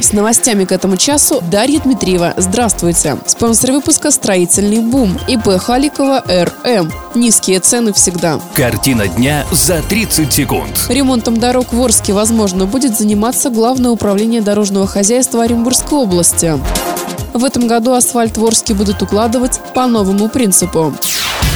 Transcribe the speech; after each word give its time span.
С 0.00 0.12
новостями 0.12 0.64
к 0.64 0.72
этому 0.72 0.96
часу 0.96 1.42
Дарья 1.50 1.78
Дмитриева. 1.78 2.32
Здравствуйте. 2.38 3.18
Спонсор 3.26 3.72
выпуска 3.72 4.10
«Строительный 4.10 4.80
бум» 4.80 5.18
ИП 5.28 5.58
Халикова 5.58 6.24
РМ. 6.26 6.90
Низкие 7.14 7.60
цены 7.60 7.92
всегда. 7.92 8.40
Картина 8.54 9.08
дня 9.08 9.44
за 9.52 9.82
30 9.82 10.32
секунд. 10.32 10.86
Ремонтом 10.88 11.38
дорог 11.38 11.74
в 11.74 11.82
Орске, 11.82 12.14
возможно, 12.14 12.64
будет 12.64 12.96
заниматься 12.98 13.50
Главное 13.50 13.90
управление 13.90 14.40
дорожного 14.40 14.86
хозяйства 14.86 15.44
Оренбургской 15.44 15.98
области. 15.98 16.58
В 17.34 17.44
этом 17.44 17.68
году 17.68 17.92
асфальт 17.92 18.38
в 18.38 18.44
Орске 18.44 18.72
будут 18.74 19.02
укладывать 19.02 19.60
по 19.74 19.86
новому 19.86 20.28
принципу. 20.28 20.94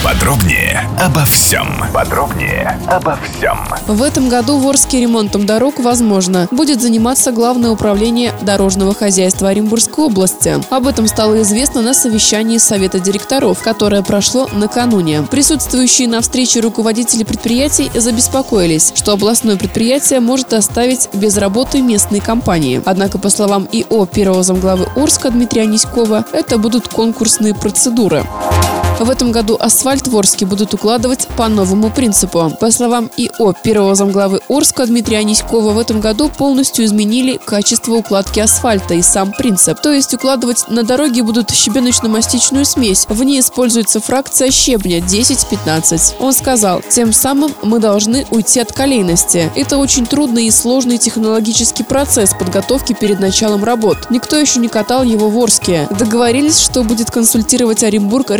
Подробнее 0.04 0.86
обо 1.00 1.24
всем. 1.24 1.66
Подробнее 1.94 2.78
обо 2.88 3.18
всем. 3.24 3.58
В 3.86 4.02
этом 4.02 4.28
году 4.28 4.58
в 4.58 4.68
Орске 4.68 5.00
ремонтом 5.00 5.46
дорог, 5.46 5.80
возможно, 5.80 6.46
будет 6.50 6.82
заниматься 6.82 7.32
Главное 7.32 7.70
управление 7.70 8.34
дорожного 8.42 8.94
хозяйства 8.94 9.48
Оренбургской 9.48 10.04
области. 10.04 10.60
Об 10.68 10.86
этом 10.86 11.08
стало 11.08 11.40
известно 11.40 11.80
на 11.80 11.94
совещании 11.94 12.58
Совета 12.58 13.00
директоров, 13.00 13.62
которое 13.62 14.02
прошло 14.02 14.46
накануне. 14.52 15.22
Присутствующие 15.22 16.06
на 16.06 16.20
встрече 16.20 16.60
руководители 16.60 17.24
предприятий 17.24 17.90
забеспокоились, 17.94 18.92
что 18.94 19.12
областное 19.12 19.56
предприятие 19.56 20.20
может 20.20 20.52
оставить 20.52 21.08
без 21.14 21.38
работы 21.38 21.80
местные 21.80 22.20
компании. 22.20 22.82
Однако, 22.84 23.18
по 23.18 23.30
словам 23.30 23.66
ИО 23.72 24.04
первого 24.04 24.42
замглавы 24.42 24.86
Орска 24.96 25.30
Дмитрия 25.30 25.62
Аниськова, 25.62 26.26
это 26.32 26.58
будут 26.58 26.88
конкурсные 26.88 27.54
процедуры. 27.54 28.22
В 29.00 29.10
этом 29.10 29.32
году 29.32 29.56
асфальт 29.58 30.06
в 30.06 30.16
Орске 30.16 30.46
будут 30.46 30.72
укладывать 30.72 31.26
по 31.36 31.48
новому 31.48 31.90
принципу. 31.90 32.52
По 32.60 32.70
словам 32.70 33.10
ИО 33.16 33.52
первого 33.52 33.94
замглавы 33.96 34.40
Орска 34.48 34.86
Дмитрия 34.86 35.18
Аниськова, 35.18 35.72
в 35.72 35.78
этом 35.78 36.00
году 36.00 36.28
полностью 36.28 36.84
изменили 36.84 37.38
качество 37.44 37.94
укладки 37.94 38.38
асфальта 38.38 38.94
и 38.94 39.02
сам 39.02 39.32
принцип. 39.32 39.80
То 39.80 39.92
есть 39.92 40.14
укладывать 40.14 40.66
на 40.68 40.84
дороге 40.84 41.22
будут 41.24 41.50
щебеночно-мастичную 41.50 42.64
смесь. 42.64 43.06
В 43.08 43.22
ней 43.24 43.40
используется 43.40 44.00
фракция 44.00 44.50
щебня 44.52 45.00
10-15. 45.00 46.14
Он 46.20 46.32
сказал, 46.32 46.80
тем 46.88 47.12
самым 47.12 47.52
мы 47.62 47.80
должны 47.80 48.26
уйти 48.30 48.60
от 48.60 48.72
колейности. 48.72 49.50
Это 49.56 49.78
очень 49.78 50.06
трудный 50.06 50.46
и 50.46 50.50
сложный 50.52 50.98
технологический 50.98 51.82
процесс 51.82 52.32
подготовки 52.32 52.92
перед 52.92 53.18
началом 53.18 53.64
работ. 53.64 54.10
Никто 54.10 54.36
еще 54.36 54.60
не 54.60 54.68
катал 54.68 55.02
его 55.02 55.28
в 55.28 55.38
Орске. 55.38 55.88
Договорились, 55.90 56.60
что 56.60 56.84
будет 56.84 57.10
консультировать 57.10 57.82
Оренбург 57.82 58.30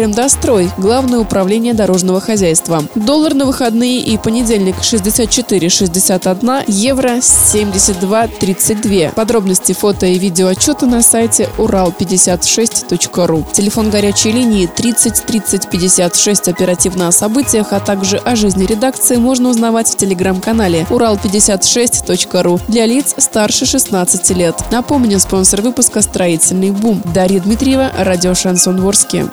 Ремдастрой, 0.44 0.70
Главное 0.76 1.18
управление 1.18 1.74
дорожного 1.74 2.20
хозяйства. 2.20 2.84
Доллар 2.94 3.34
на 3.34 3.46
выходные 3.46 4.00
и 4.00 4.18
понедельник 4.18 4.76
64,61, 4.76 6.64
евро 6.68 7.16
72,32. 7.16 9.14
Подробности 9.14 9.72
фото 9.72 10.06
и 10.06 10.18
видео 10.18 10.48
отчета 10.48 10.86
на 10.86 11.02
сайте 11.02 11.48
урал56.ру. 11.56 13.46
Телефон 13.52 13.90
горячей 13.90 14.32
линии 14.32 14.66
30 14.66 15.24
30 15.24 15.70
56 15.70 16.48
оперативно 16.48 17.08
о 17.08 17.12
событиях, 17.12 17.72
а 17.72 17.80
также 17.80 18.18
о 18.18 18.36
жизни 18.36 18.66
редакции 18.66 19.16
можно 19.16 19.48
узнавать 19.48 19.88
в 19.88 19.96
телеграм-канале 19.96 20.86
урал56.ру 20.90 22.60
для 22.68 22.86
лиц 22.86 23.14
старше 23.16 23.66
16 23.66 24.30
лет. 24.36 24.56
Напомню, 24.70 25.18
спонсор 25.20 25.62
выпуска 25.62 26.02
«Строительный 26.02 26.70
бум». 26.70 27.02
Дарья 27.14 27.40
Дмитриева, 27.40 27.90
радио 27.98 28.34
«Шансон 28.34 28.80
Ворске». 28.80 29.26